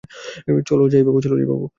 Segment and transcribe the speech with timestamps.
[0.67, 1.65] চল যাই, বাবু।